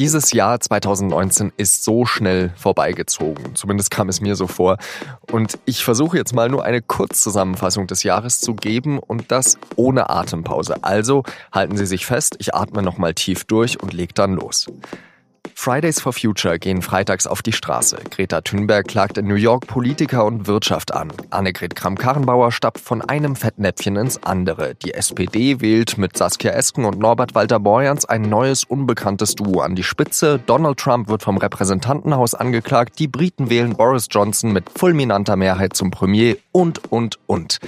[0.00, 3.54] Dieses Jahr 2019 ist so schnell vorbeigezogen.
[3.54, 4.78] Zumindest kam es mir so vor.
[5.30, 10.08] Und ich versuche jetzt mal nur eine Kurzzusammenfassung des Jahres zu geben und das ohne
[10.08, 10.82] Atempause.
[10.82, 14.68] Also halten Sie sich fest, ich atme nochmal tief durch und leg dann los.
[15.62, 17.98] Fridays for Future gehen freitags auf die Straße.
[18.10, 21.12] Greta Thunberg klagt in New York Politiker und Wirtschaft an.
[21.28, 24.74] Annegret Kramp-Karrenbauer stapft von einem Fettnäpfchen ins andere.
[24.76, 29.82] Die SPD wählt mit Saskia Esken und Norbert Walter-Borjans ein neues, unbekanntes Duo an die
[29.82, 30.38] Spitze.
[30.38, 32.98] Donald Trump wird vom Repräsentantenhaus angeklagt.
[32.98, 37.58] Die Briten wählen Boris Johnson mit fulminanter Mehrheit zum Premier und, und, und.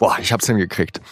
[0.00, 1.02] Boah, ich hab's hingekriegt.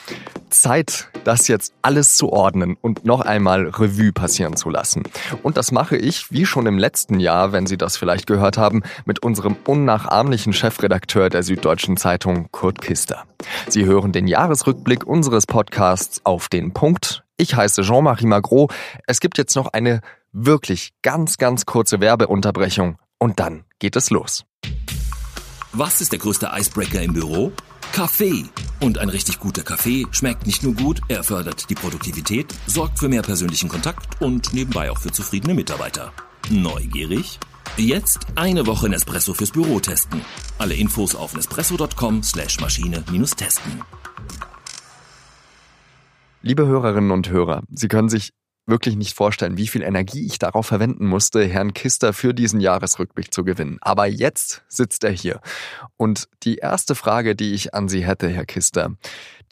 [0.48, 5.02] Zeit, das jetzt alles zu ordnen und noch einmal Revue passieren zu lassen.
[5.42, 8.82] Und das mache ich, wie schon im letzten Jahr, wenn Sie das vielleicht gehört haben,
[9.04, 13.24] mit unserem unnachahmlichen Chefredakteur der Süddeutschen Zeitung, Kurt Kister.
[13.68, 17.24] Sie hören den Jahresrückblick unseres Podcasts auf den Punkt.
[17.36, 18.70] Ich heiße Jean-Marie Magro.
[19.06, 20.00] Es gibt jetzt noch eine
[20.32, 24.46] wirklich ganz, ganz kurze Werbeunterbrechung und dann geht es los.
[25.74, 27.52] Was ist der größte Icebreaker im Büro?
[27.98, 28.44] Kaffee.
[28.78, 33.08] Und ein richtig guter Kaffee schmeckt nicht nur gut, er fördert die Produktivität, sorgt für
[33.08, 36.12] mehr persönlichen Kontakt und nebenbei auch für zufriedene Mitarbeiter.
[36.48, 37.40] Neugierig?
[37.76, 40.20] Jetzt eine Woche Nespresso fürs Büro testen.
[40.58, 43.82] Alle Infos auf nespresso.com slash Maschine-testen.
[46.42, 48.30] Liebe Hörerinnen und Hörer, Sie können sich
[48.68, 53.32] wirklich nicht vorstellen, wie viel Energie ich darauf verwenden musste, Herrn Kister für diesen Jahresrückblick
[53.32, 53.78] zu gewinnen.
[53.80, 55.40] Aber jetzt sitzt er hier.
[55.96, 58.94] Und die erste Frage, die ich an Sie hätte, Herr Kister,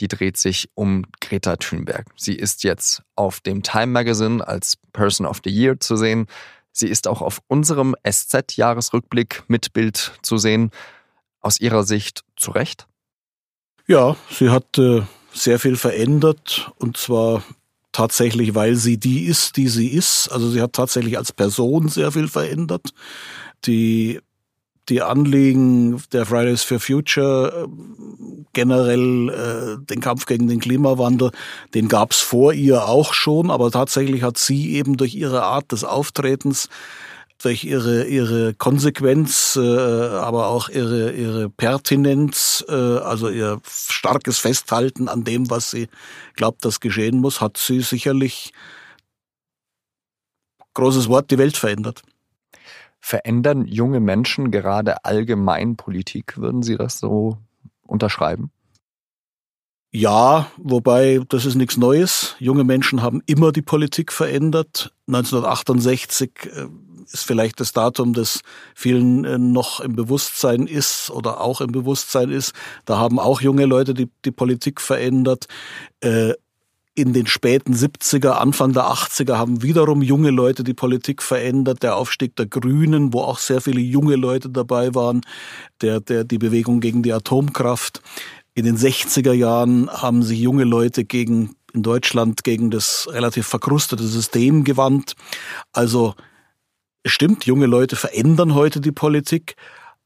[0.01, 2.07] die dreht sich um Greta Thunberg.
[2.17, 6.27] Sie ist jetzt auf dem Time Magazine als Person of the Year zu sehen.
[6.73, 10.71] Sie ist auch auf unserem SZ-Jahresrückblick mit Bild zu sehen.
[11.41, 12.87] Aus Ihrer Sicht zu Recht?
[13.87, 17.45] Ja, sie hat äh, sehr viel verändert und zwar
[17.97, 20.29] tatsächlich, weil sie die ist, die sie ist.
[20.29, 22.91] Also sie hat tatsächlich als Person sehr viel verändert.
[23.65, 24.21] Die
[24.89, 31.33] die Anliegen der Fridays for Future, äh, generell äh, den Kampf gegen den Klimawandel,
[31.75, 35.73] den gab es vor ihr auch schon, aber tatsächlich hat sie eben durch ihre Art
[35.73, 36.69] des Auftretens
[37.43, 45.09] durch ihre ihre Konsequenz, äh, aber auch ihre ihre Pertinenz, äh, also ihr starkes Festhalten
[45.09, 45.89] an dem, was sie
[46.35, 48.53] glaubt, dass geschehen muss, hat sie sicherlich
[50.75, 52.03] großes Wort die Welt verändert.
[53.01, 56.39] Verändern junge Menschen gerade allgemein Politik?
[56.39, 57.39] Würden Sie das so
[57.87, 58.51] unterschreiben?
[59.93, 62.35] Ja, wobei das ist nichts Neues.
[62.39, 64.93] Junge Menschen haben immer die Politik verändert.
[65.07, 66.31] 1968
[67.13, 68.41] ist vielleicht das Datum, das
[68.75, 72.53] vielen äh, noch im Bewusstsein ist oder auch im Bewusstsein ist.
[72.85, 75.47] Da haben auch junge Leute die, die Politik verändert.
[76.01, 76.35] Äh,
[76.97, 81.83] in den späten 70er, Anfang der 80er haben wiederum junge Leute die Politik verändert.
[81.83, 85.21] Der Aufstieg der Grünen, wo auch sehr viele junge Leute dabei waren,
[85.83, 88.01] der, der, die Bewegung gegen die Atomkraft.
[88.55, 94.05] In den 60er Jahren haben sich junge Leute gegen, in Deutschland gegen das relativ verkrustete
[94.05, 95.17] System gewandt.
[95.75, 96.15] Also,
[97.07, 99.55] es stimmt, junge Leute verändern heute die Politik,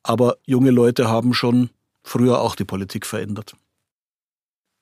[0.02, 1.70] aber junge Leute haben schon
[2.02, 3.54] früher auch die Politik verändert.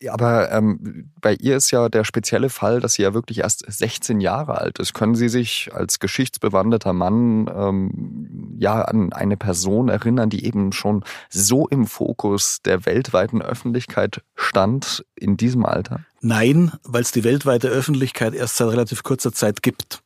[0.01, 3.65] Ja, aber ähm, bei ihr ist ja der spezielle Fall, dass sie ja wirklich erst
[3.67, 4.95] 16 Jahre alt ist.
[4.95, 11.05] Können Sie sich als geschichtsbewanderter Mann ähm, ja an eine Person erinnern, die eben schon
[11.31, 16.01] so im Fokus der weltweiten Öffentlichkeit stand in diesem Alter?
[16.21, 20.01] Nein, weil es die weltweite Öffentlichkeit erst seit relativ kurzer Zeit gibt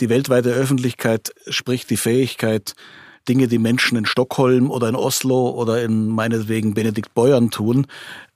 [0.00, 2.74] die weltweite Öffentlichkeit spricht die Fähigkeit,
[3.28, 7.86] Dinge, die Menschen in Stockholm oder in Oslo oder in meinetwegen Benedikt Beuern tun,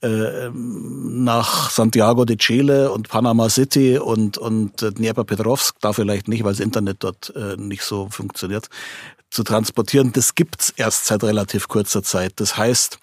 [0.03, 6.53] äh, nach Santiago de Chile und Panama City und, und Dnepropetrovsk, da vielleicht nicht, weil
[6.53, 8.69] das Internet dort äh, nicht so funktioniert,
[9.31, 10.13] zu transportieren.
[10.13, 12.35] Das gibt's erst seit relativ kurzer Zeit.
[12.37, 12.99] Das heißt,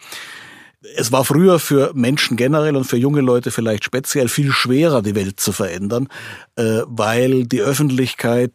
[0.96, 5.16] es war früher für Menschen generell und für junge Leute vielleicht speziell viel schwerer, die
[5.16, 6.08] Welt zu verändern,
[6.56, 8.52] äh, weil die Öffentlichkeit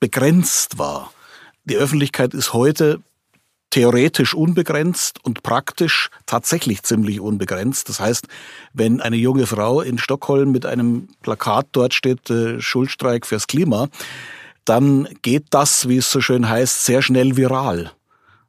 [0.00, 1.12] begrenzt war.
[1.64, 3.00] Die Öffentlichkeit ist heute
[3.70, 7.88] theoretisch unbegrenzt und praktisch tatsächlich ziemlich unbegrenzt.
[7.88, 8.26] Das heißt,
[8.74, 13.88] wenn eine junge Frau in Stockholm mit einem Plakat dort steht, äh, Schulstreik fürs Klima,
[14.66, 17.92] dann geht das, wie es so schön heißt, sehr schnell viral.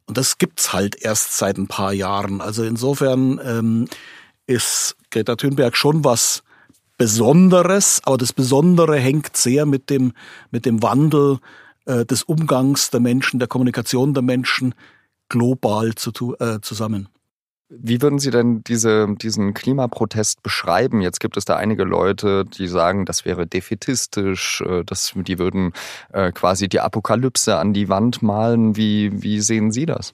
[0.05, 2.41] Und das gibt's halt erst seit ein paar Jahren.
[2.41, 3.88] Also insofern ähm,
[4.47, 6.44] ist Greta Thunberg schon was
[6.97, 10.13] Besonderes, aber das Besondere hängt sehr mit dem,
[10.51, 11.39] mit dem Wandel
[11.85, 14.75] äh, des Umgangs der Menschen, der Kommunikation der Menschen
[15.29, 17.09] global zu, äh, zusammen.
[17.69, 21.01] Wie würden Sie denn diese, diesen Klimaprotest beschreiben?
[21.01, 25.74] Jetzt gibt es da einige Leute, die sagen, das wäre defetistisch, äh, dass die würden
[26.12, 28.75] äh, quasi die Apokalypse an die Wand malen.
[28.75, 30.13] Wie, wie sehen Sie das?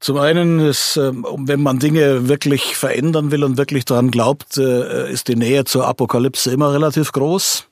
[0.00, 5.08] Zum einen ist, ähm, wenn man Dinge wirklich verändern will und wirklich daran glaubt, äh,
[5.12, 7.68] ist die Nähe zur Apokalypse immer relativ groß.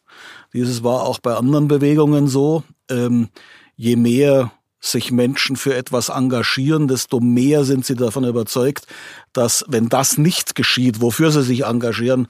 [0.53, 2.63] Dieses war auch bei anderen Bewegungen so.
[2.89, 3.31] Ähm,
[3.75, 8.87] je mehr sich Menschen für etwas engagieren, desto mehr sind sie davon überzeugt,
[9.33, 12.29] dass wenn das nicht geschieht, wofür sie sich engagieren,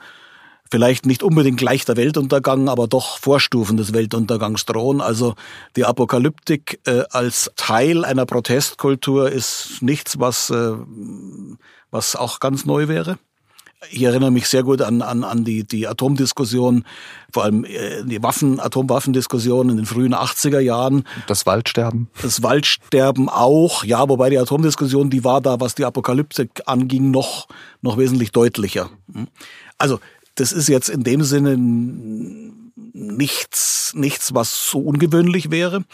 [0.71, 5.01] vielleicht nicht unbedingt gleich der Weltuntergang, aber doch Vorstufen des Weltuntergangs drohen.
[5.01, 5.35] Also
[5.77, 10.73] die Apokalyptik äh, als Teil einer Protestkultur ist nichts, was, äh,
[11.91, 13.19] was auch ganz neu wäre.
[13.89, 16.85] Ich erinnere mich sehr gut an, an, an die, die Atomdiskussion,
[17.33, 21.05] vor allem äh, die Waffen, Atomwaffendiskussion in den frühen 80er Jahren.
[21.27, 22.11] Das Waldsterben.
[22.21, 27.49] Das Waldsterben auch, ja, wobei die Atomdiskussion, die war da, was die Apokalypse anging, noch,
[27.81, 28.91] noch wesentlich deutlicher.
[29.15, 29.29] Hm?
[29.79, 29.99] Also,
[30.35, 31.57] das ist jetzt in dem Sinne
[32.93, 35.85] nichts, nichts, was so ungewöhnlich wäre.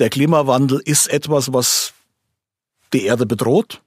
[0.00, 1.92] Der Klimawandel ist etwas, was
[2.92, 3.80] die Erde bedroht.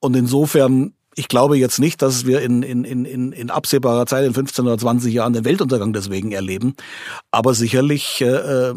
[0.00, 4.34] Und insofern ich glaube jetzt nicht, dass wir in, in, in, in absehbarer Zeit, in
[4.34, 6.74] 15 oder 20 Jahren, den Weltuntergang deswegen erleben.
[7.30, 8.74] Aber sicherlich äh, äh,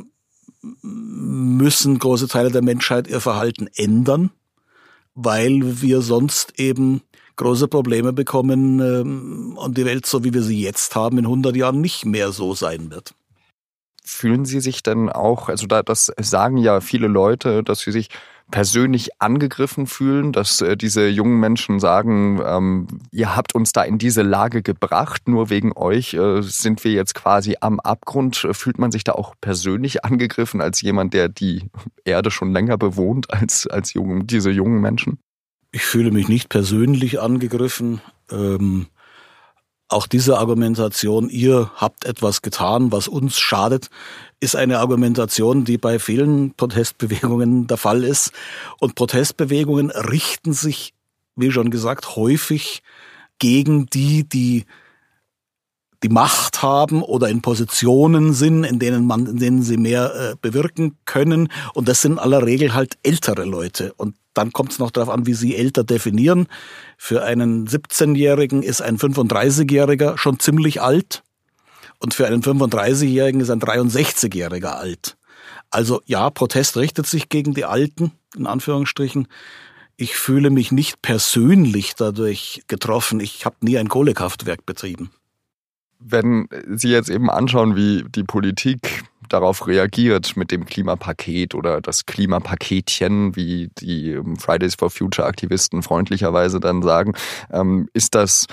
[0.81, 4.31] müssen große Teile der Menschheit ihr Verhalten ändern,
[5.15, 7.01] weil wir sonst eben
[7.37, 11.55] große Probleme bekommen ähm, und die Welt, so wie wir sie jetzt haben, in 100
[11.55, 13.13] Jahren nicht mehr so sein wird.
[14.03, 18.09] Fühlen Sie sich denn auch, also da, das sagen ja viele Leute, dass sie sich
[18.49, 23.97] persönlich angegriffen fühlen, dass äh, diese jungen Menschen sagen, ähm, ihr habt uns da in
[23.97, 28.47] diese Lage gebracht, nur wegen euch äh, sind wir jetzt quasi am Abgrund.
[28.51, 31.69] Fühlt man sich da auch persönlich angegriffen als jemand, der die
[32.05, 35.19] Erde schon länger bewohnt als, als jungen, diese jungen Menschen?
[35.71, 38.01] Ich fühle mich nicht persönlich angegriffen.
[38.31, 38.87] Ähm
[39.89, 43.89] auch diese Argumentation, ihr habt etwas getan, was uns schadet,
[44.39, 48.31] ist eine Argumentation, die bei vielen Protestbewegungen der Fall ist.
[48.79, 50.93] Und Protestbewegungen richten sich,
[51.35, 52.83] wie schon gesagt, häufig
[53.39, 54.65] gegen die, die
[56.03, 60.35] die Macht haben oder in Positionen sind, in denen man, in denen sie mehr äh,
[60.39, 61.49] bewirken können.
[61.73, 63.93] Und das sind in aller Regel halt ältere Leute.
[63.97, 66.47] Und dann kommt es noch darauf an, wie sie älter definieren.
[66.97, 71.23] Für einen 17-Jährigen ist ein 35-Jähriger schon ziemlich alt.
[71.99, 75.17] Und für einen 35-Jährigen ist ein 63-Jähriger alt.
[75.69, 79.27] Also ja, Protest richtet sich gegen die Alten, in Anführungsstrichen.
[79.95, 83.19] Ich fühle mich nicht persönlich dadurch getroffen.
[83.19, 85.11] Ich habe nie ein Kohlekraftwerk betrieben.
[85.99, 92.05] Wenn Sie jetzt eben anschauen, wie die Politik darauf reagiert mit dem Klimapaket oder das
[92.05, 97.13] Klimapaketchen, wie die Fridays for Future Aktivisten freundlicherweise dann sagen,
[97.51, 98.45] ähm, ist das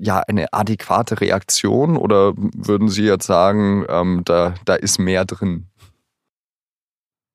[0.00, 5.66] ja eine adäquate Reaktion oder würden Sie jetzt sagen, ähm, da, da ist mehr drin?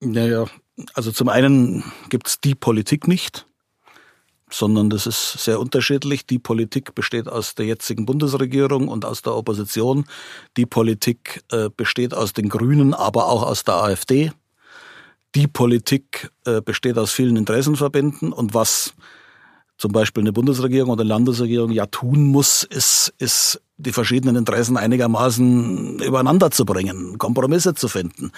[0.02, 0.46] Naja,
[0.94, 3.48] also zum einen gibt es die Politik nicht,
[4.50, 6.26] sondern das ist sehr unterschiedlich.
[6.26, 10.06] Die Politik besteht aus der jetzigen Bundesregierung und aus der Opposition.
[10.56, 14.32] Die Politik äh, besteht aus den Grünen, aber auch aus der AfD.
[15.36, 18.94] Die Politik äh, besteht aus vielen Interessenverbänden und was
[19.78, 24.76] zum Beispiel eine Bundesregierung oder eine Landesregierung ja tun muss, ist, ist die verschiedenen Interessen
[24.76, 28.32] einigermaßen übereinander zu bringen, Kompromisse zu finden.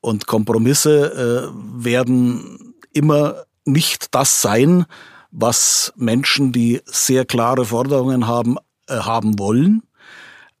[0.00, 4.86] Und Kompromisse äh, werden immer nicht das sein,
[5.30, 8.56] was Menschen, die sehr klare Forderungen haben,
[8.88, 9.82] äh, haben wollen.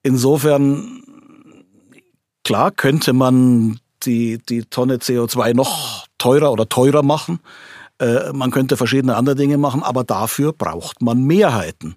[0.02, 1.02] Insofern,
[2.44, 7.40] klar, könnte man die, die Tonne CO2 noch teurer oder teurer machen.
[8.00, 11.96] Äh, man könnte verschiedene andere Dinge machen, aber dafür braucht man Mehrheiten.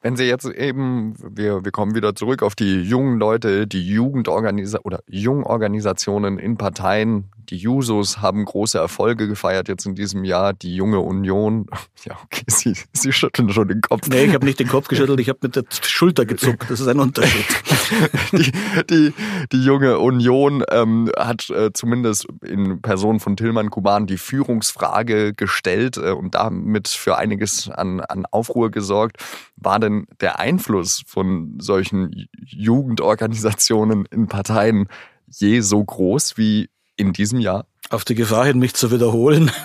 [0.00, 4.84] Wenn Sie jetzt eben, wir, wir kommen wieder zurück auf die jungen Leute, die Jugendorganisationen
[4.84, 10.52] oder Jungorganisationen in Parteien, die Jusos haben große Erfolge gefeiert jetzt in diesem Jahr.
[10.52, 11.66] Die junge Union,
[12.04, 14.08] ja, okay, Sie, Sie schütteln schon den Kopf.
[14.08, 16.64] Nee, ich habe nicht den Kopf geschüttelt, ich habe mit der Schulter gezuckt.
[16.68, 17.46] Das ist ein Unterschied.
[18.32, 18.52] die,
[18.90, 19.14] die,
[19.52, 25.96] die junge Union ähm, hat äh, zumindest in Person von Tillmann Kuban die Führungsfrage gestellt
[25.96, 29.16] äh, und damit für einiges an, an Aufruhr gesorgt.
[29.56, 34.88] War denn der Einfluss von solchen Jugendorganisationen in Parteien
[35.28, 37.66] je so groß wie in diesem Jahr?
[37.90, 39.50] Auf die Gefahr hin, mich zu wiederholen.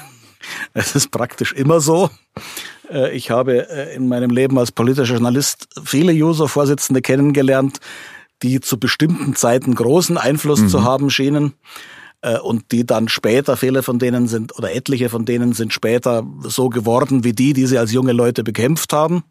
[0.74, 2.12] Es ist praktisch immer so.
[2.92, 7.80] Äh, ich habe äh, in meinem Leben als politischer Journalist viele User-Vorsitzende kennengelernt,
[8.44, 10.70] die zu bestimmten Zeiten großen Einfluss mhm.
[10.70, 11.54] zu haben schienen.
[12.22, 16.26] äh, und die dann später, viele von denen sind, oder etliche von denen sind später
[16.44, 19.24] so geworden wie die, die sie als junge Leute bekämpft haben.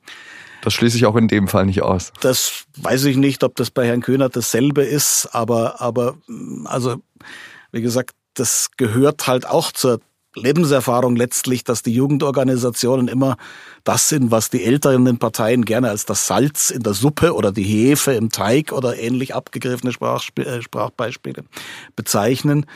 [0.62, 2.12] Das schließe ich auch in dem Fall nicht aus.
[2.20, 6.16] Das weiß ich nicht, ob das bei Herrn Kühnert dasselbe ist, aber, aber,
[6.64, 6.96] also,
[7.76, 10.00] wie gesagt, das gehört halt auch zur
[10.35, 13.37] Lebenserfahrung letztlich, dass die Jugendorganisationen immer
[13.85, 17.62] das sind, was die älteren Parteien gerne als das Salz in der Suppe oder die
[17.62, 21.45] Hefe im Teig oder ähnlich abgegriffene äh, Sprachbeispiele
[21.97, 22.66] bezeichnen.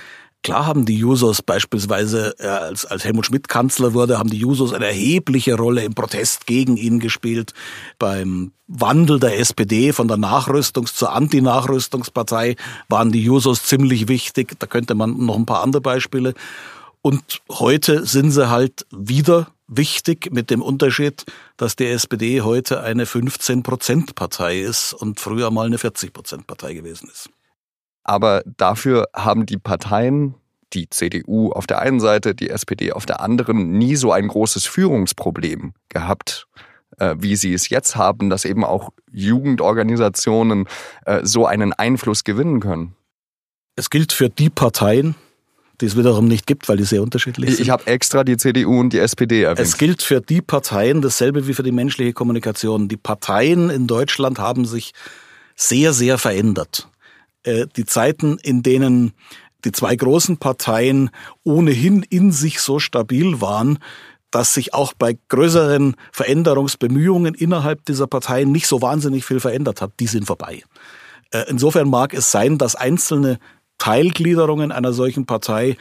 [0.42, 4.73] Klar haben die Jusos beispielsweise, äh, als, als Helmut Schmidt Kanzler wurde, haben die Jusos
[4.73, 7.52] eine erhebliche Rolle im Protest gegen ihn gespielt.
[7.99, 12.56] Beim Wandel der SPD von der Nachrüstungs- zur Anti-Nachrüstungspartei
[12.88, 14.59] waren die Jusos ziemlich wichtig.
[14.59, 16.32] Da könnte man noch ein paar andere Beispiele.
[17.02, 21.25] Und heute sind sie halt wieder wichtig mit dem Unterschied,
[21.59, 27.30] dass die SPD heute eine 15-Prozent-Partei ist und früher mal eine 40-Prozent-Partei gewesen ist.
[28.04, 30.35] Aber dafür haben die Parteien,
[30.73, 34.66] die CDU auf der einen Seite, die SPD auf der anderen, nie so ein großes
[34.66, 36.47] Führungsproblem gehabt,
[36.99, 40.66] äh, wie sie es jetzt haben, dass eben auch Jugendorganisationen
[41.04, 42.95] äh, so einen Einfluss gewinnen können.
[43.76, 45.14] Es gilt für die Parteien,
[45.80, 47.61] die es wiederum nicht gibt, weil die sehr unterschiedlich sind.
[47.61, 49.66] Ich habe extra die CDU und die SPD erwähnt.
[49.66, 52.88] Es gilt für die Parteien dasselbe wie für die menschliche Kommunikation.
[52.88, 54.92] Die Parteien in Deutschland haben sich
[55.57, 56.88] sehr, sehr verändert.
[57.44, 59.12] Äh, die Zeiten, in denen
[59.64, 61.11] die zwei großen Parteien
[61.42, 63.78] ohnehin in sich so stabil waren,
[64.30, 69.92] dass sich auch bei größeren Veränderungsbemühungen innerhalb dieser Parteien nicht so wahnsinnig viel verändert hat,
[70.00, 70.62] die sind vorbei.
[71.30, 73.38] Äh, insofern mag es sein, dass einzelne
[73.78, 75.76] Teilgliederungen einer solchen Partei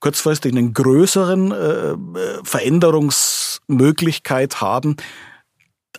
[0.00, 1.94] kurzfristig einen größeren äh,
[2.44, 4.96] Veränderungsmöglichkeit haben.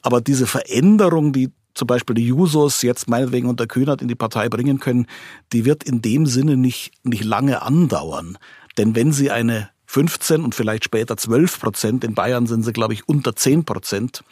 [0.02, 4.50] Aber diese Veränderung, die zum Beispiel die Jusos jetzt meinetwegen unter Kühnert in die Partei
[4.50, 5.08] bringen können,
[5.54, 8.38] die wird in dem Sinne nicht, nicht lange andauern.
[8.78, 12.94] Denn wenn sie eine 15 und vielleicht später 12 Prozent, in Bayern sind sie, glaube
[12.94, 14.24] ich, unter 10 Prozent,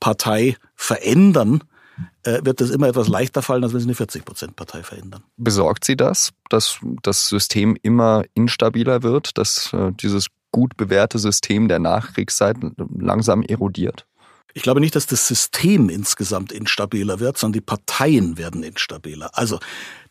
[0.00, 1.62] Partei verändern,
[2.24, 5.22] äh, wird es immer etwas leichter fallen, als wenn Sie eine 40-Prozent-Partei verändern.
[5.36, 11.68] Besorgt Sie das, dass das System immer instabiler wird, dass äh, dieses gut bewährte System
[11.68, 12.56] der Nachkriegszeit
[12.98, 14.06] langsam erodiert?
[14.56, 19.28] Ich glaube nicht, dass das System insgesamt instabiler wird, sondern die Parteien werden instabiler.
[19.34, 19.60] Also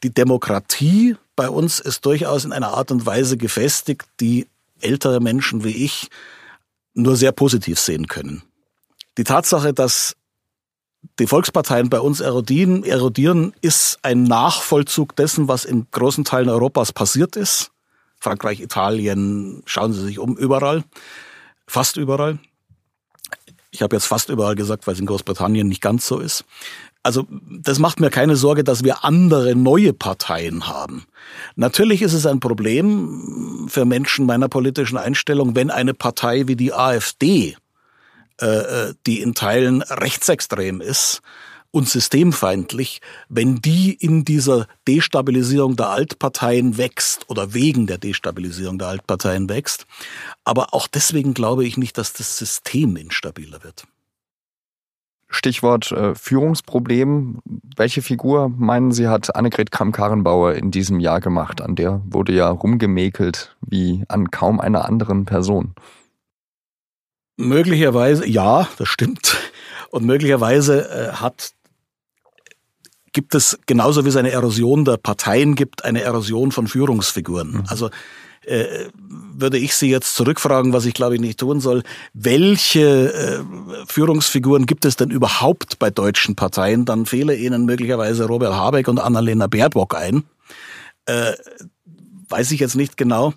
[0.03, 4.45] die Demokratie bei uns ist durchaus in einer Art und Weise gefestigt, die
[4.79, 6.09] ältere Menschen wie ich
[6.93, 8.43] nur sehr positiv sehen können.
[9.17, 10.15] Die Tatsache, dass
[11.17, 16.91] die Volksparteien bei uns erodieren, erodieren, ist ein Nachvollzug dessen, was in großen Teilen Europas
[16.91, 17.71] passiert ist.
[18.19, 20.83] Frankreich, Italien, schauen Sie sich um, überall,
[21.65, 22.37] fast überall.
[23.75, 26.45] Ich habe jetzt fast überall gesagt, weil es in Großbritannien nicht ganz so ist.
[27.03, 31.05] Also das macht mir keine Sorge, dass wir andere neue Parteien haben.
[31.55, 36.73] Natürlich ist es ein Problem für Menschen meiner politischen Einstellung, wenn eine Partei wie die
[36.73, 37.57] AfD
[38.41, 41.21] äh, äh, die in Teilen rechtsextrem ist
[41.75, 48.87] und systemfeindlich, wenn die in dieser Destabilisierung der Altparteien wächst oder wegen der Destabilisierung der
[48.87, 49.85] Altparteien wächst.
[50.45, 53.83] Aber auch deswegen glaube ich nicht, dass das System instabiler wird.
[55.27, 57.39] Stichwort äh, Führungsproblem.
[57.75, 61.59] Welche Figur meinen Sie hat Annegret Kramp-Karrenbauer in diesem Jahr gemacht?
[61.59, 65.75] An der wurde ja rumgemäkelt wie an kaum einer anderen Person.
[67.35, 69.35] Möglicherweise, ja, das stimmt.
[69.89, 71.51] Und möglicherweise äh, hat
[73.15, 77.53] gibt es genauso wie es eine Erosion der Parteien gibt, eine Erosion von Führungsfiguren.
[77.53, 77.63] Mhm.
[77.67, 77.89] Also
[78.41, 81.83] äh, würde ich Sie jetzt zurückfragen, was ich glaube ich nicht tun soll.
[82.13, 83.39] Welche äh,
[83.87, 86.83] Führungsfiguren gibt es denn überhaupt bei deutschen Parteien?
[86.83, 90.25] Dann fehle Ihnen möglicherweise Robert Habeck und Annalena Baerbock ein.
[91.05, 91.31] Äh,
[92.27, 93.33] weiß ich jetzt nicht genau.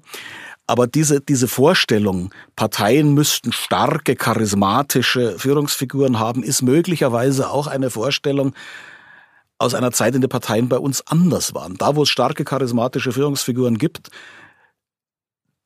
[0.66, 8.54] Aber diese, diese Vorstellung, Parteien müssten starke, charismatische Führungsfiguren haben, ist möglicherweise auch eine Vorstellung
[9.58, 11.76] aus einer Zeit, in der Parteien bei uns anders waren.
[11.76, 14.10] Da, wo es starke, charismatische Führungsfiguren gibt,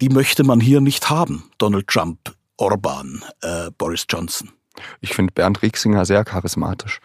[0.01, 1.45] die möchte man hier nicht haben.
[1.59, 2.19] Donald Trump,
[2.57, 4.51] Orban, äh, Boris Johnson.
[5.01, 7.01] Ich finde Bernd Rieksinger sehr charismatisch.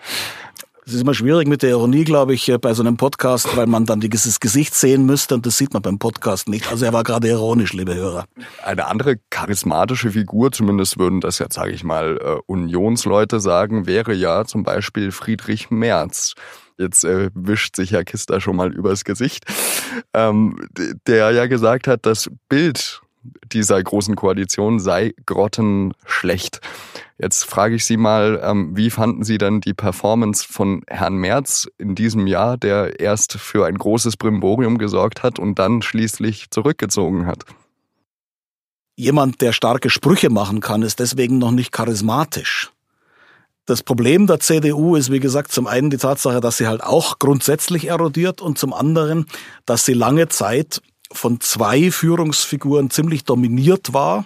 [0.86, 3.86] Es ist immer schwierig mit der Ironie, glaube ich, bei so einem Podcast, weil man
[3.86, 6.72] dann dieses Gesicht sehen müsste und das sieht man beim Podcast nicht.
[6.72, 8.24] Also er war gerade ironisch, liebe Hörer.
[8.64, 14.14] Eine andere charismatische Figur, zumindest würden das jetzt, sage ich mal, äh, Unionsleute sagen, wäre
[14.14, 16.36] ja zum Beispiel Friedrich Merz.
[16.78, 19.46] Jetzt äh, wischt sich Herr Kister schon mal übers Gesicht,
[20.14, 20.68] ähm,
[21.08, 23.02] der ja gesagt hat, das Bild
[23.52, 26.62] dieser großen Koalition sei grottenschlecht.
[27.18, 31.68] Jetzt frage ich Sie mal, ähm, wie fanden Sie denn die Performance von Herrn Merz
[31.78, 37.26] in diesem Jahr, der erst für ein großes Brimborium gesorgt hat und dann schließlich zurückgezogen
[37.26, 37.44] hat?
[38.96, 42.72] Jemand, der starke Sprüche machen kann, ist deswegen noch nicht charismatisch.
[43.68, 47.20] Das Problem der CDU ist, wie gesagt, zum einen die Tatsache, dass sie halt auch
[47.20, 49.26] grundsätzlich erodiert und zum anderen,
[49.66, 50.82] dass sie lange Zeit
[51.12, 54.26] von zwei Führungsfiguren ziemlich dominiert war.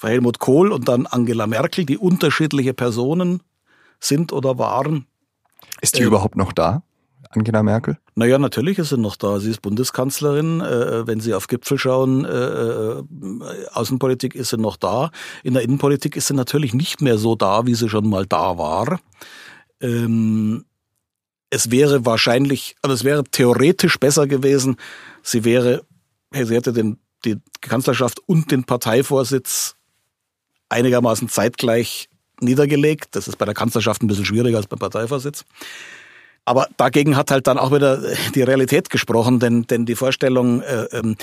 [0.00, 3.42] Helmut Kohl und dann Angela Merkel, die unterschiedliche Personen
[4.00, 5.06] sind oder waren.
[5.82, 6.82] Ist die äh, überhaupt noch da?
[7.30, 7.98] Angela Merkel?
[8.14, 9.40] Naja, natürlich ist sie noch da.
[9.40, 10.60] Sie ist Bundeskanzlerin.
[10.60, 13.02] Äh, wenn Sie auf Gipfel schauen, äh, äh,
[13.72, 15.10] Außenpolitik ist sie noch da.
[15.42, 18.58] In der Innenpolitik ist sie natürlich nicht mehr so da, wie sie schon mal da
[18.58, 19.00] war.
[19.80, 20.64] Ähm,
[21.50, 24.76] es wäre wahrscheinlich, also es wäre theoretisch besser gewesen,
[25.22, 25.84] sie wäre,
[26.32, 29.76] sie hätte den, die Kanzlerschaft und den Parteivorsitz
[30.70, 32.08] einigermaßen zeitgleich
[32.40, 33.14] niedergelegt.
[33.14, 35.44] Das ist bei der Kanzlerschaft ein bisschen schwieriger als beim Parteivorsitz.
[36.44, 38.00] Aber dagegen hat halt dann auch wieder
[38.34, 41.16] die Realität gesprochen, denn, denn die Vorstellung, äh, ähm,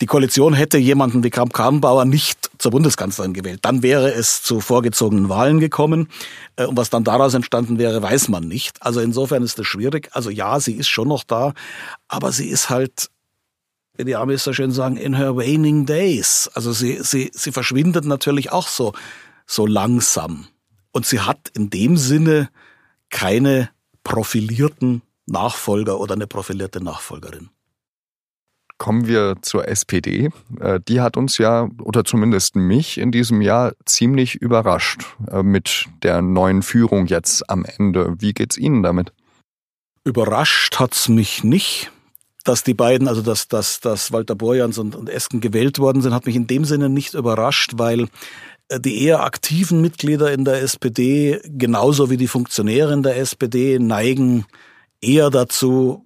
[0.00, 3.60] die Koalition hätte jemanden wie Kramp Karrenbauer nicht zur Bundeskanzlerin gewählt.
[3.62, 6.08] Dann wäre es zu vorgezogenen Wahlen gekommen.
[6.56, 8.80] Äh, und was dann daraus entstanden wäre, weiß man nicht.
[8.80, 10.08] Also insofern ist das schwierig.
[10.12, 11.52] Also ja, sie ist schon noch da,
[12.06, 13.08] aber sie ist halt,
[13.96, 16.48] wie die Amis so schön sagen, in her waning days.
[16.54, 18.92] Also sie, sie, sie verschwindet natürlich auch so,
[19.46, 20.46] so langsam.
[20.92, 22.48] Und sie hat in dem Sinne
[23.10, 23.70] keine
[24.08, 27.50] profilierten Nachfolger oder eine profilierte Nachfolgerin.
[28.78, 30.30] Kommen wir zur SPD.
[30.60, 35.86] Äh, die hat uns ja, oder zumindest mich in diesem Jahr ziemlich überrascht äh, mit
[36.02, 38.14] der neuen Führung jetzt am Ende.
[38.18, 39.12] Wie geht's Ihnen damit?
[40.04, 41.92] Überrascht hat's mich nicht.
[42.44, 46.14] Dass die beiden, also dass, dass, dass Walter Borjans und, und Esken gewählt worden sind,
[46.14, 48.08] hat mich in dem Sinne nicht überrascht, weil
[48.70, 54.46] die eher aktiven Mitglieder in der SPD, genauso wie die Funktionäre in der SPD, neigen
[55.00, 56.04] eher dazu,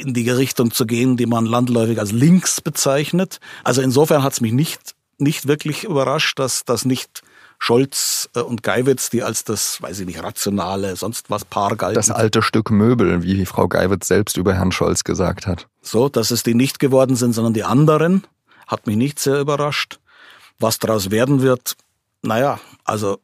[0.00, 3.40] in die Richtung zu gehen, die man landläufig als links bezeichnet.
[3.64, 7.22] Also insofern hat es mich nicht, nicht wirklich überrascht, dass das nicht
[7.58, 11.94] Scholz äh, und Geiwitz, die als das, weiß ich nicht, rationale, sonst was Paar galten.
[11.94, 15.66] Das alte Stück Möbel, wie Frau Geiwitz selbst über Herrn Scholz gesagt hat.
[15.80, 18.26] So, dass es die nicht geworden sind, sondern die anderen,
[18.66, 19.98] hat mich nicht sehr überrascht.
[20.58, 21.76] Was daraus werden wird,
[22.24, 23.18] naja, also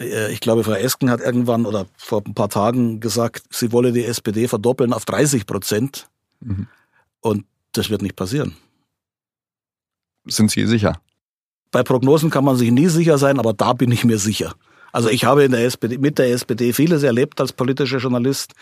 [0.00, 3.92] äh, ich glaube, Frau Esken hat irgendwann oder vor ein paar Tagen gesagt, sie wolle
[3.92, 6.08] die SPD verdoppeln auf 30 Prozent.
[6.40, 6.68] Mhm.
[7.20, 8.56] Und das wird nicht passieren.
[10.24, 11.00] Sind Sie sicher?
[11.70, 14.54] Bei Prognosen kann man sich nie sicher sein, aber da bin ich mir sicher.
[14.92, 18.54] Also ich habe in der SPD, mit der SPD vieles erlebt als politischer Journalist.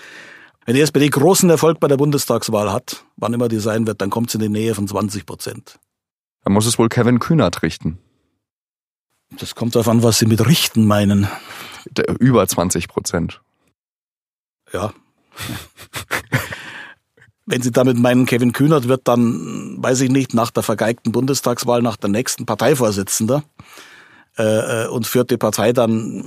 [0.66, 4.10] Wenn die SPD großen Erfolg bei der Bundestagswahl hat, wann immer die sein wird, dann
[4.10, 5.78] kommt sie in die Nähe von 20 Prozent.
[6.42, 7.98] Dann muss es wohl Kevin Kühnert richten.
[9.38, 11.28] Das kommt darauf an, was Sie mit richten meinen.
[12.18, 13.40] Über 20 Prozent.
[14.72, 14.92] Ja.
[17.46, 21.82] Wenn Sie damit meinen, Kevin Kühnert wird dann, weiß ich nicht, nach der vergeigten Bundestagswahl
[21.82, 23.44] nach der nächsten Parteivorsitzender
[24.38, 26.24] äh, äh, und führt die Partei dann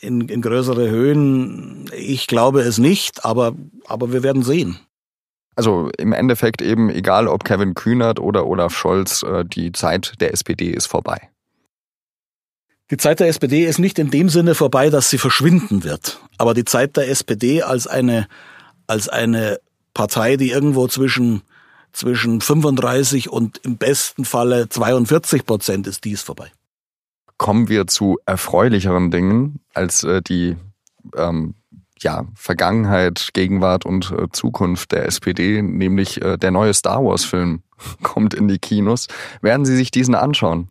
[0.00, 1.86] in, in größere Höhen.
[1.96, 3.54] Ich glaube es nicht, aber,
[3.86, 4.78] aber wir werden sehen.
[5.56, 10.32] Also im Endeffekt eben, egal ob Kevin Kühnert oder Olaf Scholz, äh, die Zeit der
[10.32, 11.30] SPD ist vorbei.
[12.90, 16.20] Die Zeit der SPD ist nicht in dem Sinne vorbei, dass sie verschwinden wird.
[16.38, 18.26] Aber die Zeit der SPD als eine,
[18.88, 19.60] als eine
[19.94, 21.42] Partei, die irgendwo zwischen,
[21.92, 26.50] zwischen 35 und im besten Falle 42 Prozent ist, die ist vorbei.
[27.38, 30.56] Kommen wir zu erfreulicheren Dingen als äh, die
[31.16, 31.54] ähm,
[32.00, 37.62] ja, Vergangenheit, Gegenwart und äh, Zukunft der SPD, nämlich äh, der neue Star Wars-Film
[38.02, 39.06] kommt in die Kinos.
[39.42, 40.70] Werden Sie sich diesen anschauen?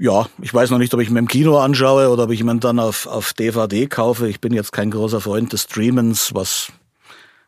[0.00, 2.56] Ja, ich weiß noch nicht, ob ich mir im Kino anschaue oder ob ich mir
[2.56, 4.28] dann auf, auf DVD kaufe.
[4.28, 6.72] Ich bin jetzt kein großer Freund des Streamens, was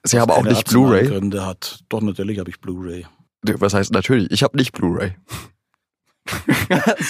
[0.04, 1.06] Sie haben auch nicht Blu-ray?
[1.06, 1.82] Gründe hat.
[1.88, 3.06] Doch, natürlich habe ich Blu-ray.
[3.42, 4.30] Was heißt natürlich?
[4.30, 5.14] Ich habe nicht Blu-ray.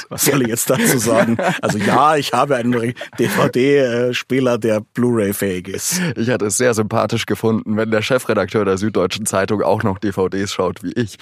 [0.08, 1.36] Was soll ich jetzt dazu sagen?
[1.60, 6.00] Also ja, ich habe einen DVD-Spieler, der Blu-ray-fähig ist.
[6.16, 10.52] Ich hatte es sehr sympathisch gefunden, wenn der Chefredakteur der Süddeutschen Zeitung auch noch DVDs
[10.52, 11.16] schaut wie ich.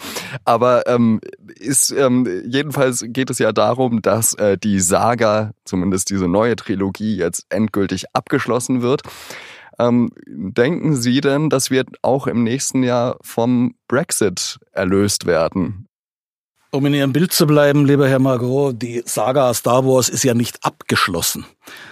[0.44, 1.20] Aber ähm,
[1.58, 7.16] ist ähm, jedenfalls geht es ja darum, dass äh, die Saga, zumindest diese neue Trilogie,
[7.16, 9.02] jetzt endgültig abgeschlossen wird.
[9.78, 15.88] Ähm, denken Sie denn, dass wir auch im nächsten Jahr vom Brexit erlöst werden?
[16.72, 20.34] Um in Ihrem Bild zu bleiben, lieber Herr Margot, die Saga Star Wars ist ja
[20.34, 21.44] nicht abgeschlossen,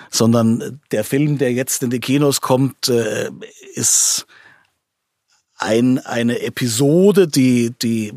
[0.09, 3.31] sondern der Film, der jetzt in die Kinos kommt, äh,
[3.75, 4.27] ist
[5.57, 8.14] ein, eine Episode, die, die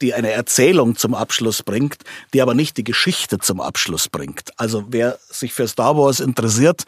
[0.00, 1.98] die eine Erzählung zum Abschluss bringt,
[2.32, 4.58] die aber nicht die Geschichte zum Abschluss bringt.
[4.58, 6.84] Also wer sich für Star Wars interessiert,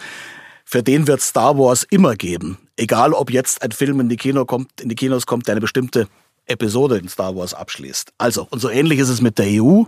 [0.64, 2.57] für den wird Star Wars immer geben.
[2.77, 5.61] Egal, ob jetzt ein Film in die, Kino kommt, in die Kinos kommt, der eine
[5.61, 6.09] bestimmte
[6.46, 8.12] Episode in Star Wars abschließt.
[8.18, 9.85] Also, und so ähnlich ist es mit der EU.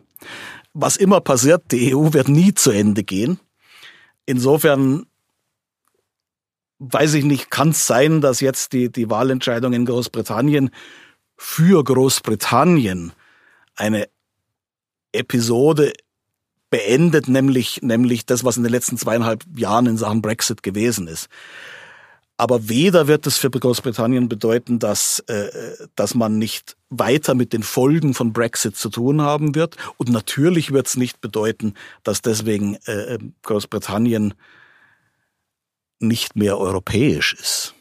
[0.72, 3.38] Was immer passiert, die EU wird nie zu Ende gehen.
[4.26, 5.06] Insofern
[6.78, 10.70] weiß ich nicht, kann es sein, dass jetzt die, die Wahlentscheidung in Großbritannien
[11.36, 13.12] für Großbritannien
[13.76, 14.08] eine
[15.12, 15.92] Episode
[16.70, 21.28] beendet, nämlich, nämlich das, was in den letzten zweieinhalb Jahren in Sachen Brexit gewesen ist.
[22.36, 25.50] Aber weder wird es für Großbritannien bedeuten, dass, äh,
[25.94, 29.76] dass man nicht weiter mit den Folgen von Brexit zu tun haben wird.
[29.98, 34.34] Und natürlich wird es nicht bedeuten, dass deswegen äh, Großbritannien
[36.00, 37.74] nicht mehr europäisch ist.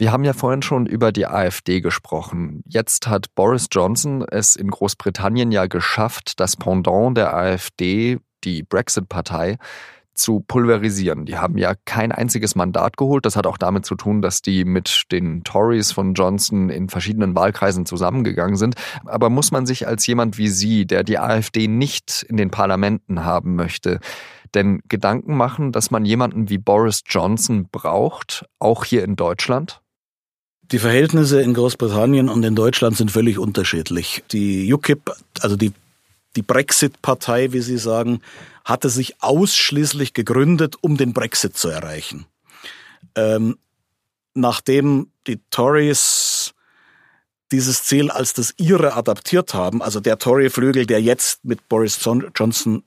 [0.00, 2.62] Wir haben ja vorhin schon über die AfD gesprochen.
[2.66, 9.58] Jetzt hat Boris Johnson es in Großbritannien ja geschafft, das Pendant der AfD, die Brexit-Partei,
[10.18, 11.24] zu pulverisieren.
[11.24, 13.24] Die haben ja kein einziges Mandat geholt.
[13.24, 17.34] Das hat auch damit zu tun, dass die mit den Tories von Johnson in verschiedenen
[17.34, 18.74] Wahlkreisen zusammengegangen sind.
[19.04, 23.24] Aber muss man sich als jemand wie Sie, der die AfD nicht in den Parlamenten
[23.24, 24.00] haben möchte,
[24.54, 29.80] denn Gedanken machen, dass man jemanden wie Boris Johnson braucht, auch hier in Deutschland?
[30.70, 34.22] Die Verhältnisse in Großbritannien und in Deutschland sind völlig unterschiedlich.
[34.32, 35.72] Die UKIP, also die,
[36.36, 38.20] die Brexit-Partei, wie Sie sagen,
[38.64, 42.26] hatte sich ausschließlich gegründet, um den Brexit zu erreichen.
[43.14, 43.58] Ähm,
[44.34, 46.54] nachdem die Tories
[47.50, 51.98] dieses Ziel als das ihre adaptiert haben, also der Tory-Flügel, der jetzt mit Boris
[52.34, 52.84] Johnson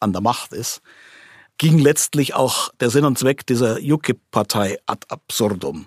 [0.00, 0.82] an der Macht ist,
[1.58, 5.86] ging letztlich auch der Sinn und Zweck dieser UKIP-Partei ad absurdum.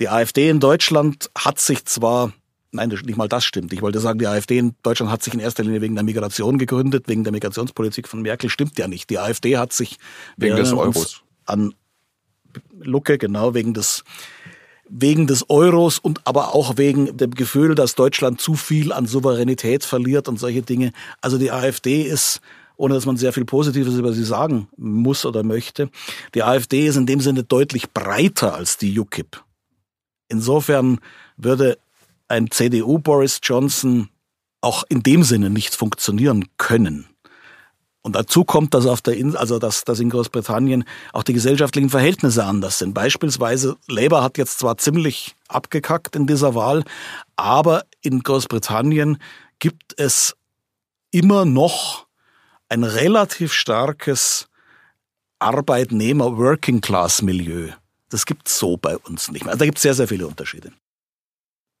[0.00, 2.32] Die AfD in Deutschland hat sich zwar
[2.70, 3.72] Nein, nicht mal das stimmt.
[3.72, 6.58] Ich wollte sagen, die AfD in Deutschland hat sich in erster Linie wegen der Migration
[6.58, 8.50] gegründet, wegen der Migrationspolitik von Merkel.
[8.50, 9.08] Stimmt ja nicht.
[9.08, 9.98] Die AfD hat sich
[10.36, 11.74] wegen des Euros an
[12.78, 14.04] Lucke, genau, wegen des
[14.90, 19.84] wegen des Euros und aber auch wegen dem Gefühl, dass Deutschland zu viel an Souveränität
[19.84, 20.92] verliert und solche Dinge.
[21.20, 22.40] Also die AfD ist
[22.78, 25.90] ohne dass man sehr viel Positives über sie sagen muss oder möchte.
[26.34, 29.42] Die AfD ist in dem Sinne deutlich breiter als die UKIP.
[30.28, 31.00] Insofern
[31.36, 31.78] würde
[32.28, 34.08] ein CDU Boris Johnson
[34.60, 37.06] auch in dem Sinne nicht funktionieren können.
[38.02, 41.90] Und dazu kommt, dass auf der In also dass, dass in Großbritannien auch die gesellschaftlichen
[41.90, 42.94] Verhältnisse anders sind.
[42.94, 46.84] Beispielsweise Labour hat jetzt zwar ziemlich abgekackt in dieser Wahl,
[47.36, 49.18] aber in Großbritannien
[49.58, 50.34] gibt es
[51.10, 52.06] immer noch
[52.68, 54.48] ein relativ starkes
[55.38, 57.70] Arbeitnehmer-Working-Class-Milieu.
[58.10, 59.52] Das gibt's so bei uns nicht mehr.
[59.52, 60.72] Also da gibt es sehr, sehr viele Unterschiede.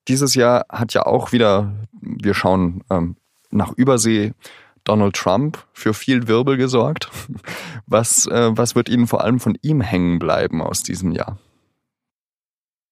[0.08, 3.16] Dieses Jahr hat ja auch wieder, wir schauen ähm,
[3.50, 4.32] nach Übersee,
[4.84, 7.10] Donald Trump für viel Wirbel gesorgt.
[7.86, 11.38] Was, äh, was wird Ihnen vor allem von ihm hängen bleiben aus diesem Jahr?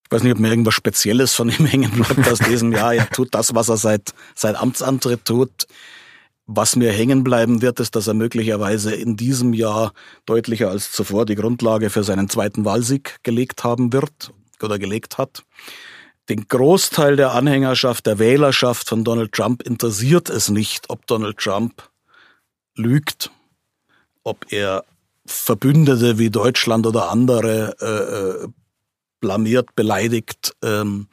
[0.05, 2.95] Ich weiß nicht, ob mir irgendwas Spezielles von ihm hängen bleibt aus diesem Jahr.
[2.95, 5.67] Er tut das, was er seit, seit Amtsantritt tut.
[6.47, 9.93] Was mir hängen bleiben wird, ist, dass er möglicherweise in diesem Jahr
[10.25, 15.45] deutlicher als zuvor die Grundlage für seinen zweiten Wahlsieg gelegt haben wird oder gelegt hat.
[16.29, 21.89] Den Großteil der Anhängerschaft, der Wählerschaft von Donald Trump interessiert es nicht, ob Donald Trump
[22.75, 23.31] lügt,
[24.25, 24.85] ob er
[25.25, 28.49] Verbündete wie Deutschland oder andere äh, äh
[29.19, 31.09] blamiert, beleidigt, ähm,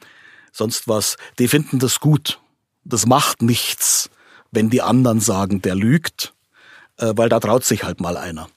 [0.52, 1.16] sonst was.
[1.38, 2.38] Die finden das gut.
[2.84, 4.10] Das macht nichts
[4.54, 6.32] wenn die anderen sagen, der lügt,
[6.98, 8.48] äh, weil da traut sich halt mal einer.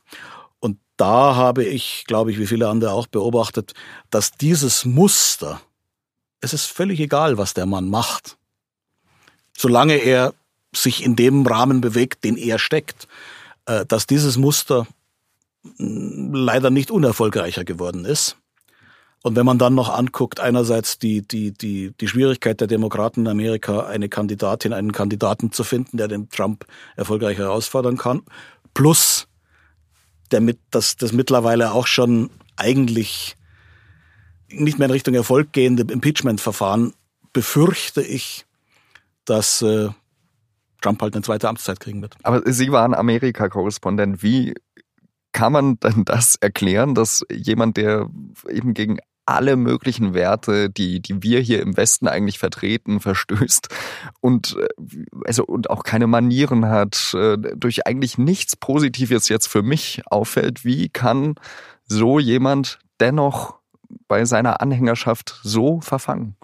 [0.60, 3.74] Und da habe ich, glaube ich, wie viele andere auch beobachtet,
[4.10, 5.62] dass dieses Muster,
[6.42, 8.38] es ist völlig egal, was der Mann macht,
[9.56, 10.34] solange er
[10.76, 13.08] sich in dem Rahmen bewegt, den er steckt,
[13.66, 14.88] äh, dass dieses Muster
[15.64, 18.38] mm, leider nicht unerfolgreicher geworden ist.
[19.24, 23.28] Und wenn man dann noch anguckt, einerseits die, die, die, die Schwierigkeit der Demokraten in
[23.28, 28.22] Amerika, eine Kandidatin, einen Kandidaten zu finden, der den Trump erfolgreich herausfordern kann,
[28.74, 29.28] plus
[30.32, 33.37] der mit, das, das mittlerweile auch schon eigentlich
[34.50, 36.94] nicht mehr in Richtung Erfolg gehende Impeachment-Verfahren,
[37.34, 38.46] befürchte ich,
[39.26, 39.90] dass äh,
[40.82, 42.16] Trump halt eine zweite Amtszeit kriegen wird.
[42.24, 44.24] Aber Sie waren Amerika-Korrespondent.
[44.24, 44.54] Wie
[45.34, 48.10] kann man denn das erklären, dass jemand, der
[48.50, 53.68] eben gegen alle möglichen Werte, die, die wir hier im Westen eigentlich vertreten, verstößt
[54.22, 54.68] und, äh,
[55.26, 60.64] also, und auch keine Manieren hat, äh, durch eigentlich nichts Positives jetzt für mich auffällt.
[60.64, 61.36] Wie kann
[61.86, 63.60] so jemand dennoch
[64.08, 66.36] bei seiner Anhängerschaft so verfangen?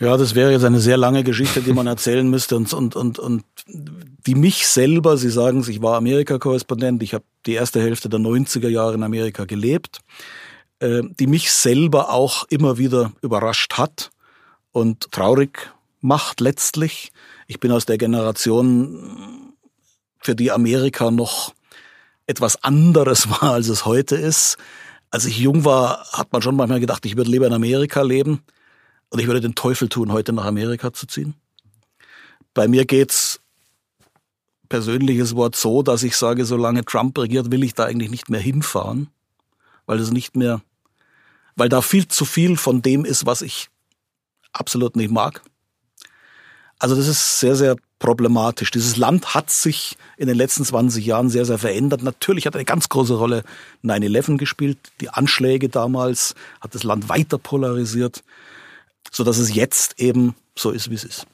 [0.00, 3.18] Ja, das wäre jetzt eine sehr lange Geschichte, die man erzählen müsste und, und, und,
[3.20, 8.08] und die mich selber, Sie sagen es, ich war Amerika-Korrespondent, ich habe die erste Hälfte
[8.08, 10.00] der 90er Jahre in Amerika gelebt,
[10.80, 14.10] äh, die mich selber auch immer wieder überrascht hat
[14.72, 17.12] und traurig macht letztlich.
[17.46, 19.52] Ich bin aus der Generation,
[20.18, 21.54] für die Amerika noch
[22.26, 24.56] etwas anderes war, als es heute ist.
[25.12, 28.42] Als ich jung war, hat man schon manchmal gedacht, ich würde lieber in Amerika leben.
[29.10, 31.34] Und ich würde den Teufel tun, heute nach Amerika zu ziehen.
[32.54, 33.40] Bei mir geht's
[34.70, 38.40] persönliches Wort so, dass ich sage, solange Trump regiert, will ich da eigentlich nicht mehr
[38.40, 39.10] hinfahren,
[39.84, 40.62] weil es nicht mehr,
[41.56, 43.68] weil da viel zu viel von dem ist, was ich
[44.54, 45.42] absolut nicht mag.
[46.78, 48.70] Also das ist sehr, sehr problematisch.
[48.70, 52.02] Dieses Land hat sich in den letzten 20 Jahren sehr, sehr verändert.
[52.02, 53.44] Natürlich hat eine ganz große Rolle
[53.84, 54.78] 9-11 gespielt.
[55.00, 58.22] Die Anschläge damals hat das Land weiter polarisiert
[59.12, 61.26] so dass es jetzt eben so ist, wie es ist.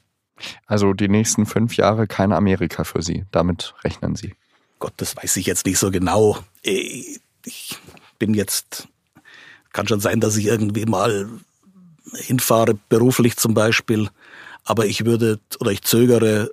[0.66, 3.24] Also die nächsten fünf Jahre kein Amerika für Sie.
[3.30, 4.34] Damit rechnen Sie.
[4.78, 6.38] Gott, das weiß ich jetzt nicht so genau.
[6.62, 7.78] Ich
[8.18, 8.88] bin jetzt,
[9.72, 11.28] kann schon sein, dass ich irgendwie mal
[12.14, 14.08] hinfahre, beruflich zum Beispiel.
[14.64, 16.50] Aber ich würde oder ich zögere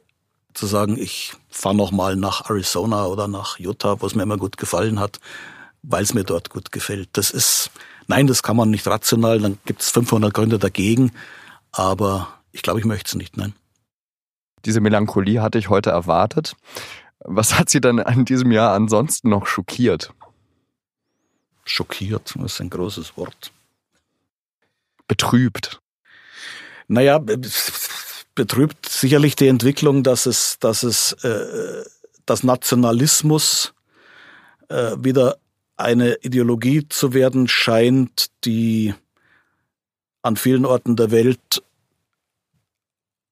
[0.56, 4.38] zu sagen, ich fahre noch mal nach Arizona oder nach Utah, wo es mir immer
[4.38, 5.20] gut gefallen hat,
[5.84, 7.10] weil es mir dort gut gefällt.
[7.14, 7.70] Das ist
[8.08, 11.12] Nein, das kann man nicht rational, dann gibt es 500 Gründe dagegen,
[11.72, 13.54] aber ich glaube, ich möchte es nicht, nein.
[14.64, 16.56] Diese Melancholie hatte ich heute erwartet.
[17.20, 20.14] Was hat Sie dann in diesem Jahr ansonsten noch schockiert?
[21.66, 23.52] Schockiert, das ist ein großes Wort.
[25.08, 25.82] Betrübt.
[26.88, 27.20] Naja,
[28.36, 31.84] betrübt sicherlich die Entwicklung, dass es, dass es, äh,
[32.26, 33.74] dass Nationalismus
[34.70, 35.38] äh, wieder
[35.78, 38.94] eine Ideologie zu werden scheint, die
[40.22, 41.64] an vielen Orten der Welt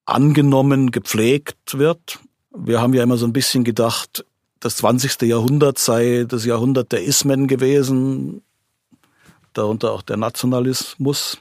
[0.05, 2.19] angenommen, gepflegt wird.
[2.55, 4.25] Wir haben ja immer so ein bisschen gedacht,
[4.59, 5.21] das 20.
[5.23, 8.41] Jahrhundert sei das Jahrhundert der Ismen gewesen,
[9.53, 11.39] darunter auch der Nationalismus.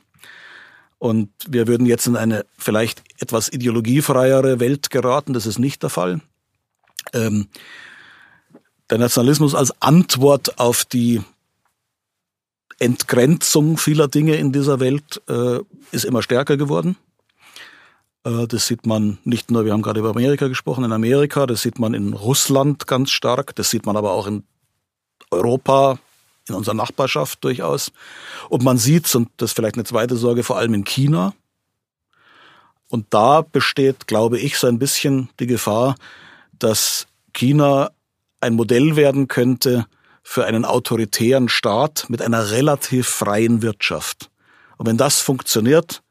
[1.03, 5.33] Und wir würden jetzt in eine vielleicht etwas ideologiefreiere Welt geraten.
[5.33, 6.21] Das ist nicht der Fall.
[7.13, 7.49] Ähm,
[8.89, 11.21] der Nationalismus als Antwort auf die
[12.79, 15.59] Entgrenzung vieler Dinge in dieser Welt äh,
[15.91, 16.97] ist immer stärker geworden.
[18.23, 21.63] Äh, das sieht man nicht nur, wir haben gerade über Amerika gesprochen, in Amerika, das
[21.63, 24.45] sieht man in Russland ganz stark, das sieht man aber auch in
[25.33, 25.99] Europa,
[26.49, 27.93] in unserer Nachbarschaft durchaus.
[28.49, 31.35] Und man sieht, und das ist vielleicht eine zweite Sorge, vor allem in China.
[32.89, 35.97] Und da besteht, glaube ich, so ein bisschen die Gefahr,
[36.59, 37.91] dass China
[38.41, 39.87] ein Modell werden könnte
[40.23, 44.31] für einen autoritären Staat mit einer relativ freien Wirtschaft.
[44.77, 46.03] Und wenn das funktioniert,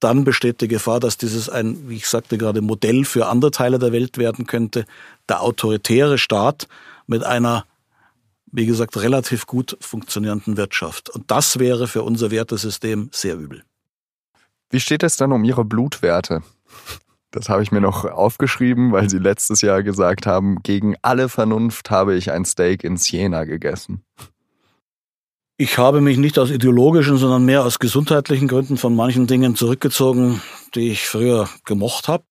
[0.00, 3.78] dann besteht die Gefahr, dass dieses ein, wie ich sagte gerade, Modell für andere Teile
[3.78, 4.86] der Welt werden könnte,
[5.28, 6.68] der autoritäre Staat
[7.06, 7.64] mit einer,
[8.56, 11.10] wie gesagt, relativ gut funktionierenden Wirtschaft.
[11.10, 13.62] Und das wäre für unser Wertesystem sehr übel.
[14.70, 16.42] Wie steht es dann um Ihre Blutwerte?
[17.30, 21.90] Das habe ich mir noch aufgeschrieben, weil Sie letztes Jahr gesagt haben, gegen alle Vernunft
[21.90, 24.02] habe ich ein Steak in Siena gegessen.
[25.58, 30.40] Ich habe mich nicht aus ideologischen, sondern mehr aus gesundheitlichen Gründen von manchen Dingen zurückgezogen,
[30.74, 32.24] die ich früher gemocht habe.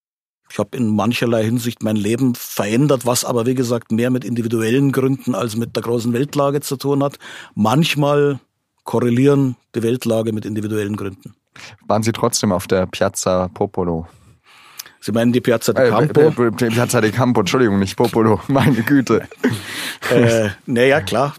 [0.56, 4.94] Ich habe in mancherlei Hinsicht mein Leben verändert, was aber wie gesagt mehr mit individuellen
[4.94, 7.20] Gründen als mit der großen Weltlage zu tun hat.
[7.56, 8.39] Manchmal
[8.86, 11.36] korrelieren die Weltlage mit individuellen Gründen.
[11.86, 14.08] Waren Sie trotzdem auf der Piazza Popolo?
[15.02, 16.22] Sie meinen die Piazza de äh, Campo?
[16.22, 19.28] Äh, Piazza de Campo, Entschuldigung, nicht Popolo, meine Güte.
[20.10, 21.36] äh, naja, klar.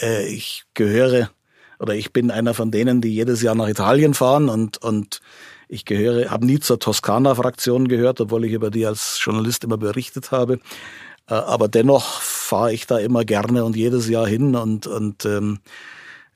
[0.00, 1.30] Äh, ich gehöre
[1.78, 5.20] oder ich bin einer von denen, die jedes Jahr nach Italien fahren und, und
[5.68, 10.32] ich gehöre, habe nie zur Toskana-Fraktion gehört, obwohl ich über die als Journalist immer berichtet
[10.32, 10.60] habe.
[11.28, 15.60] Äh, aber dennoch fahre ich da immer gerne und jedes Jahr hin und, und ähm,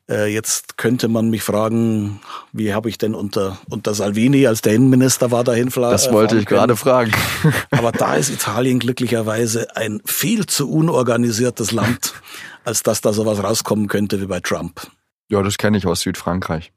[0.08, 2.20] äh, jetzt könnte man mich fragen,
[2.52, 5.92] wie habe ich denn unter, unter Salvini, als der Innenminister war, dahin flagen?
[5.92, 7.12] Das wollte ich gerade fragen.
[7.70, 12.14] Aber da ist Italien glücklicherweise ein viel zu unorganisiertes Land,
[12.64, 14.80] als dass da sowas rauskommen könnte wie bei Trump.
[15.28, 16.72] Ja, das kenne ich aus Südfrankreich.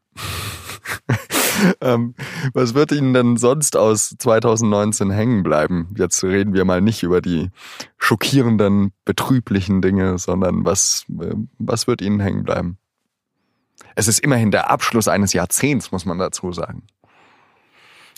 [1.82, 2.16] ähm,
[2.54, 5.94] was wird Ihnen denn sonst aus 2019 hängen bleiben?
[5.98, 7.52] Jetzt reden wir mal nicht über die
[7.98, 12.78] schockierenden, betrüblichen Dinge, sondern was, äh, was wird Ihnen hängen bleiben?
[13.96, 16.84] Es ist immerhin der Abschluss eines Jahrzehnts, muss man dazu sagen.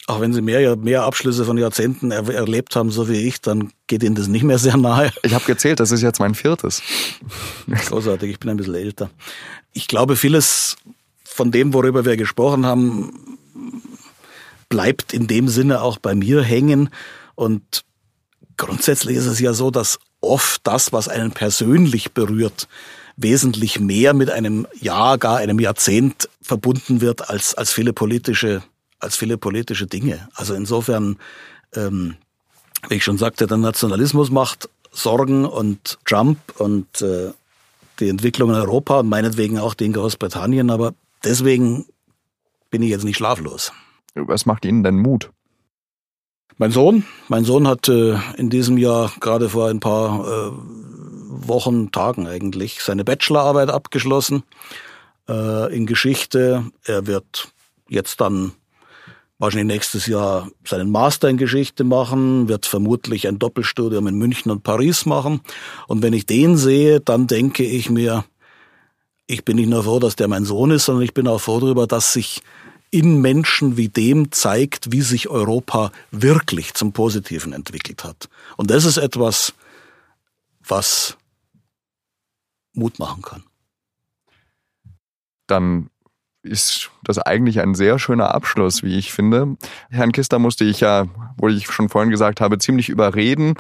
[0.10, 3.74] Auch wenn Sie mehr, mehr Abschlüsse von Jahrzehnten er, erlebt haben, so wie ich, dann
[3.88, 5.12] geht Ihnen das nicht mehr sehr nahe.
[5.24, 6.82] Ich habe gezählt, das ist jetzt mein viertes.
[7.68, 9.10] Großartig, ich bin ein bisschen älter.
[9.74, 10.78] Ich glaube, vieles
[11.38, 13.38] von dem, worüber wir gesprochen haben,
[14.70, 16.90] bleibt in dem Sinne auch bei mir hängen.
[17.36, 17.84] Und
[18.58, 22.68] grundsätzlich ist es ja so, dass oft das, was einen persönlich berührt,
[23.18, 28.64] wesentlich mehr mit einem Jahr, gar einem Jahrzehnt verbunden wird als, als viele politische,
[29.00, 30.28] als viele politische Dinge.
[30.34, 31.18] Also insofern,
[31.76, 32.16] ähm,
[32.90, 37.32] wie ich schon sagte, der Nationalismus macht Sorgen und Trump und äh,
[38.00, 41.86] die Entwicklung in Europa und meinetwegen auch die in Großbritannien, aber deswegen
[42.70, 43.72] bin ich jetzt nicht schlaflos.
[44.16, 45.32] Was macht Ihnen denn Mut?
[46.58, 50.52] Mein Sohn, mein Sohn hat äh, in diesem Jahr gerade vor ein paar äh,
[51.48, 54.44] Wochen, Tagen eigentlich, seine Bachelorarbeit abgeschlossen
[55.30, 56.66] äh, in Geschichte.
[56.84, 57.52] Er wird
[57.90, 58.54] jetzt dann
[59.38, 64.64] wahrscheinlich nächstes Jahr seinen Master in Geschichte machen, wird vermutlich ein Doppelstudium in München und
[64.64, 65.42] Paris machen.
[65.88, 68.26] Und wenn ich den sehe, dann denke ich mir,
[69.28, 71.60] ich bin nicht nur froh, dass der mein Sohn ist, sondern ich bin auch froh
[71.60, 72.42] darüber, dass sich
[72.90, 78.30] in Menschen wie dem zeigt, wie sich Europa wirklich zum Positiven entwickelt hat.
[78.56, 79.54] Und das ist etwas,
[80.66, 81.18] was
[82.74, 83.44] Mut machen kann.
[85.48, 85.90] Dann
[86.48, 89.56] ist das eigentlich ein sehr schöner Abschluss, wie ich finde.
[89.90, 91.06] Herrn Kister musste ich ja,
[91.38, 93.54] wo ich schon vorhin gesagt habe, ziemlich überreden,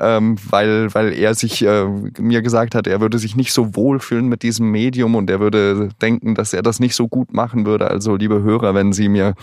[0.00, 1.86] ähm, weil, weil er sich äh,
[2.18, 5.88] mir gesagt hat, er würde sich nicht so wohlfühlen mit diesem Medium und er würde
[6.00, 7.90] denken, dass er das nicht so gut machen würde.
[7.90, 9.34] Also liebe Hörer, wenn Sie mir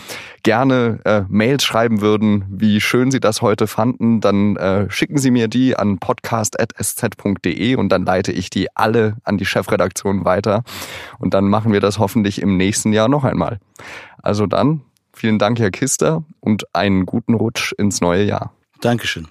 [0.42, 5.30] gerne äh, Mails schreiben würden, wie schön Sie das heute fanden, dann äh, schicken Sie
[5.30, 10.62] mir die an podcast.sz.de und dann leite ich die alle an die Chefredaktion weiter.
[11.18, 13.58] Und dann machen wir das hoffentlich im nächsten Jahr noch einmal.
[14.22, 18.52] Also dann, vielen Dank, Herr Kister, und einen guten Rutsch ins neue Jahr.
[18.80, 19.28] Dankeschön.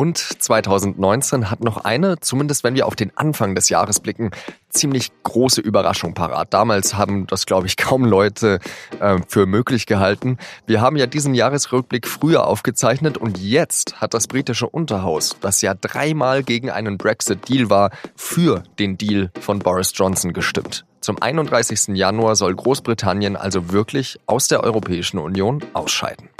[0.00, 4.30] Und 2019 hat noch eine, zumindest wenn wir auf den Anfang des Jahres blicken,
[4.70, 6.54] ziemlich große Überraschung parat.
[6.54, 8.60] Damals haben das, glaube ich, kaum Leute
[8.98, 10.38] äh, für möglich gehalten.
[10.66, 15.74] Wir haben ja diesen Jahresrückblick früher aufgezeichnet und jetzt hat das britische Unterhaus, das ja
[15.74, 20.86] dreimal gegen einen Brexit-Deal war, für den Deal von Boris Johnson gestimmt.
[21.02, 21.88] Zum 31.
[21.88, 26.30] Januar soll Großbritannien also wirklich aus der Europäischen Union ausscheiden.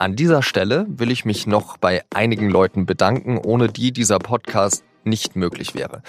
[0.00, 4.82] An dieser Stelle will ich mich noch bei einigen Leuten bedanken, ohne die dieser Podcast
[5.04, 6.02] nicht möglich wäre.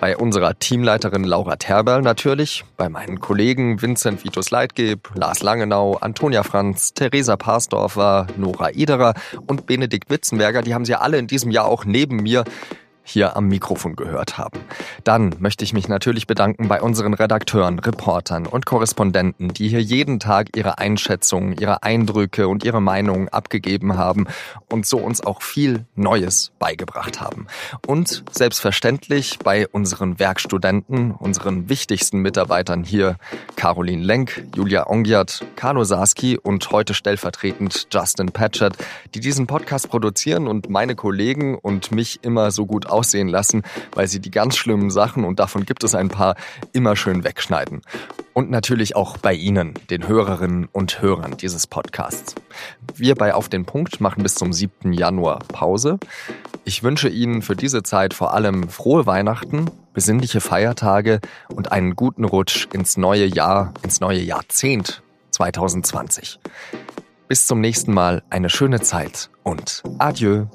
[0.00, 6.42] Bei unserer Teamleiterin Laura Terberl natürlich, bei meinen Kollegen Vincent Vitus Leitgeb, Lars Langenau, Antonia
[6.42, 9.14] Franz, Theresa Parsdorfer, Nora Ederer
[9.46, 12.42] und Benedikt Witzenberger, die haben sie alle in diesem Jahr auch neben mir
[13.08, 14.60] hier am Mikrofon gehört haben.
[15.04, 20.20] Dann möchte ich mich natürlich bedanken bei unseren Redakteuren, Reportern und Korrespondenten, die hier jeden
[20.20, 24.26] Tag ihre Einschätzungen, ihre Eindrücke und ihre Meinungen abgegeben haben
[24.70, 27.46] und so uns auch viel Neues beigebracht haben.
[27.86, 33.16] Und selbstverständlich bei unseren Werkstudenten, unseren wichtigsten Mitarbeitern hier,
[33.56, 38.74] Caroline Lenk, Julia Ongiat, Carlo Sarski und heute stellvertretend Justin Patchett,
[39.14, 43.62] die diesen Podcast produzieren und meine Kollegen und mich immer so gut aussehen lassen,
[43.94, 46.34] weil sie die ganz schlimmen Sachen, und davon gibt es ein paar,
[46.72, 47.82] immer schön wegschneiden.
[48.34, 52.34] Und natürlich auch bei Ihnen, den Hörerinnen und Hörern dieses Podcasts.
[52.94, 54.92] Wir bei Auf den Punkt machen bis zum 7.
[54.92, 55.98] Januar Pause.
[56.64, 62.24] Ich wünsche Ihnen für diese Zeit vor allem frohe Weihnachten, besinnliche Feiertage und einen guten
[62.24, 66.38] Rutsch ins neue Jahr, ins neue Jahrzehnt 2020.
[67.26, 70.46] Bis zum nächsten Mal eine schöne Zeit und adieu.